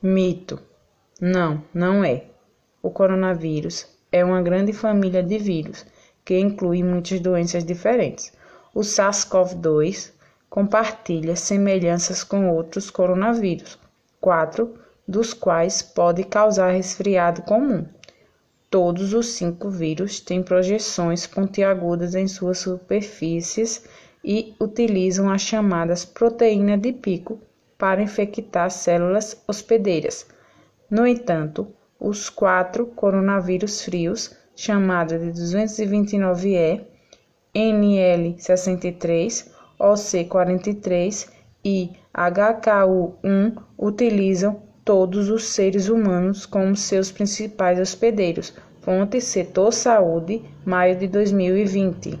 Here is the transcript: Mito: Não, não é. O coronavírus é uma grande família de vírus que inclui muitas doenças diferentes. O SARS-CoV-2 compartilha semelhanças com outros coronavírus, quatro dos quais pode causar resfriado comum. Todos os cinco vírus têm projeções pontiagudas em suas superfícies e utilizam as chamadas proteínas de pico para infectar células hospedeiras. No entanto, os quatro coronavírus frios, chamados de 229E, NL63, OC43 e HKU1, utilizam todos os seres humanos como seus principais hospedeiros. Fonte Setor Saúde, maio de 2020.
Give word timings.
Mito: 0.00 0.60
Não, 1.20 1.64
não 1.74 2.04
é. 2.04 2.26
O 2.80 2.88
coronavírus 2.88 3.84
é 4.12 4.24
uma 4.24 4.40
grande 4.40 4.72
família 4.72 5.24
de 5.24 5.38
vírus 5.38 5.84
que 6.24 6.38
inclui 6.38 6.84
muitas 6.84 7.18
doenças 7.18 7.64
diferentes. 7.64 8.32
O 8.72 8.82
SARS-CoV-2 8.82 10.12
compartilha 10.48 11.34
semelhanças 11.34 12.22
com 12.22 12.48
outros 12.48 12.90
coronavírus, 12.90 13.76
quatro 14.20 14.78
dos 15.06 15.34
quais 15.34 15.82
pode 15.82 16.22
causar 16.22 16.70
resfriado 16.70 17.42
comum. 17.42 17.84
Todos 18.70 19.12
os 19.12 19.26
cinco 19.30 19.68
vírus 19.68 20.20
têm 20.20 20.44
projeções 20.44 21.26
pontiagudas 21.26 22.14
em 22.14 22.28
suas 22.28 22.58
superfícies 22.58 23.82
e 24.22 24.54
utilizam 24.60 25.28
as 25.28 25.42
chamadas 25.42 26.04
proteínas 26.04 26.80
de 26.80 26.92
pico 26.92 27.40
para 27.78 28.02
infectar 28.02 28.70
células 28.70 29.40
hospedeiras. 29.46 30.26
No 30.90 31.06
entanto, 31.06 31.68
os 31.98 32.28
quatro 32.28 32.86
coronavírus 32.86 33.82
frios, 33.82 34.36
chamados 34.54 35.20
de 35.20 35.30
229E, 35.30 36.82
NL63, 37.54 39.48
OC43 39.78 41.28
e 41.64 41.90
HKU1, 42.12 43.62
utilizam 43.78 44.62
todos 44.84 45.28
os 45.28 45.48
seres 45.48 45.88
humanos 45.88 46.46
como 46.46 46.74
seus 46.74 47.12
principais 47.12 47.78
hospedeiros. 47.78 48.54
Fonte 48.80 49.20
Setor 49.20 49.72
Saúde, 49.72 50.42
maio 50.64 50.96
de 50.96 51.06
2020. 51.06 52.16